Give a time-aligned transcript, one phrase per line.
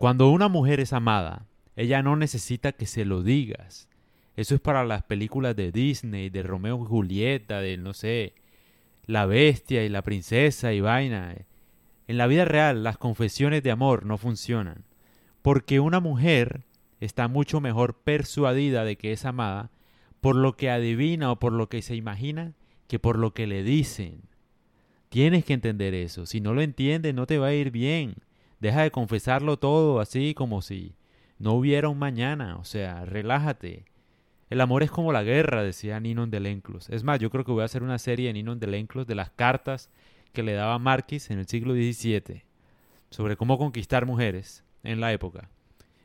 [0.00, 1.44] Cuando una mujer es amada,
[1.76, 3.90] ella no necesita que se lo digas.
[4.34, 8.32] Eso es para las películas de Disney, de Romeo y Julieta, de no sé,
[9.04, 11.36] la bestia y la princesa y vaina.
[12.08, 14.86] En la vida real las confesiones de amor no funcionan,
[15.42, 16.64] porque una mujer
[17.00, 19.70] está mucho mejor persuadida de que es amada
[20.22, 22.54] por lo que adivina o por lo que se imagina
[22.88, 24.22] que por lo que le dicen.
[25.10, 26.24] Tienes que entender eso.
[26.24, 28.14] Si no lo entiendes, no te va a ir bien.
[28.60, 30.94] Deja de confesarlo todo así como si
[31.38, 32.56] no hubiera un mañana.
[32.58, 33.84] O sea, relájate.
[34.50, 36.90] El amor es como la guerra, decía Ninon de Lenclos.
[36.90, 39.14] Es más, yo creo que voy a hacer una serie de Ninon de Lenclos de
[39.14, 39.90] las cartas
[40.32, 42.44] que le daba Marquis en el siglo XVII
[43.10, 45.50] sobre cómo conquistar mujeres en la época.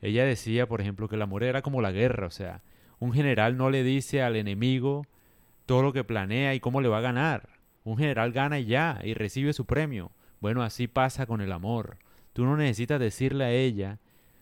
[0.00, 2.62] Ella decía, por ejemplo, que el amor era como la guerra, o sea,
[2.98, 5.06] un general no le dice al enemigo
[5.66, 7.48] todo lo que planea y cómo le va a ganar.
[7.84, 10.10] Un general gana y ya, y recibe su premio.
[10.40, 11.98] Bueno, así pasa con el amor.
[12.36, 13.98] Tú no necesitas decirle a ella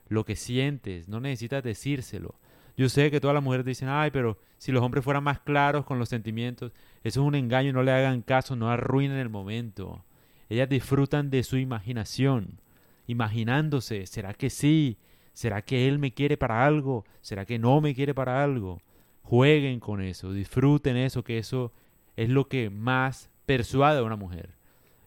[0.08, 2.34] lo que sientes, no necesitas decírselo.
[2.76, 5.84] Yo sé que todas las mujeres dicen, ay, pero si los hombres fueran más claros
[5.84, 6.72] con los sentimientos,
[7.04, 10.04] eso es un engaño, no le hagan caso, no arruinen el momento.
[10.48, 12.58] Ellas disfrutan de su imaginación,
[13.06, 14.98] imaginándose, ¿será que sí?
[15.32, 17.04] ¿Será que él me quiere para algo?
[17.20, 18.82] ¿Será que no me quiere para algo?
[19.22, 21.70] Jueguen con eso, disfruten eso, que eso
[22.16, 24.50] es lo que más persuade a una mujer.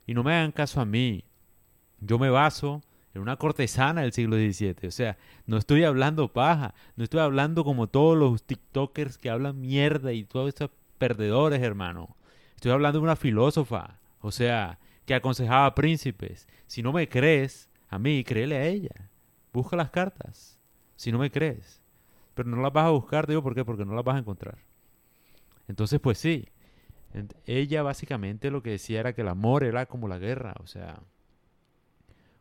[0.05, 1.25] Y no me hagan caso a mí.
[1.99, 2.81] Yo me baso
[3.13, 4.87] en una cortesana del siglo XVII.
[4.87, 9.59] O sea, no estoy hablando paja, no estoy hablando como todos los TikTokers que hablan
[9.59, 12.15] mierda y todos estos perdedores, hermano.
[12.55, 16.47] Estoy hablando de una filósofa, o sea, que aconsejaba príncipes.
[16.67, 19.09] Si no me crees a mí, créele a ella.
[19.53, 20.59] Busca las cartas,
[20.95, 21.81] si no me crees.
[22.33, 23.65] Pero no las vas a buscar, digo, ¿por qué?
[23.65, 24.59] Porque no las vas a encontrar.
[25.67, 26.49] Entonces, pues sí,
[27.45, 30.99] ella básicamente lo que decía era que el amor era como la guerra, o sea,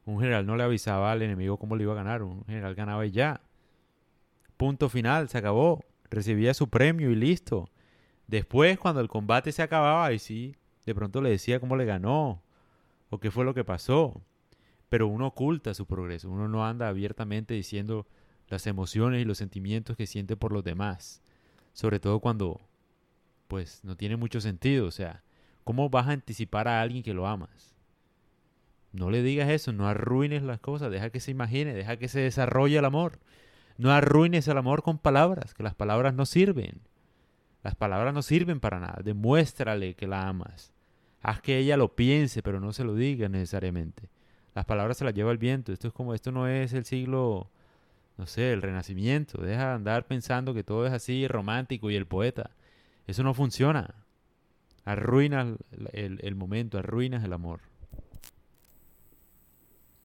[0.06, 3.04] un general no le avisaba al enemigo cómo le iba a ganar, un general ganaba
[3.04, 3.42] y ya.
[4.56, 7.68] Punto final, se acabó, recibía su premio y listo.
[8.26, 10.56] Después, cuando el combate se acababa, y sí,
[10.86, 12.42] de pronto le decía cómo le ganó
[13.10, 14.22] o qué fue lo que pasó.
[14.88, 18.06] Pero uno oculta su progreso, uno no anda abiertamente diciendo
[18.48, 21.20] las emociones y los sentimientos que siente por los demás.
[21.72, 22.60] Sobre todo cuando
[23.48, 24.86] pues no tiene mucho sentido.
[24.86, 25.22] O sea,
[25.64, 27.75] ¿cómo vas a anticipar a alguien que lo amas?
[28.96, 32.20] No le digas eso, no arruines las cosas, deja que se imagine, deja que se
[32.20, 33.18] desarrolle el amor.
[33.76, 36.80] No arruines el amor con palabras, que las palabras no sirven.
[37.62, 39.00] Las palabras no sirven para nada.
[39.04, 40.72] Demuéstrale que la amas.
[41.20, 44.08] Haz que ella lo piense, pero no se lo diga necesariamente.
[44.54, 45.72] Las palabras se las lleva el viento.
[45.72, 47.50] Esto es como, esto no es el siglo,
[48.16, 49.42] no sé, el renacimiento.
[49.42, 52.50] Deja de andar pensando que todo es así romántico y el poeta.
[53.06, 53.94] Eso no funciona.
[54.86, 55.58] Arruinas
[55.92, 57.60] el, el momento, arruinas el amor.